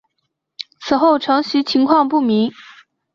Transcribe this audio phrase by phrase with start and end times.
[0.79, 2.51] 此后承袭情况不明。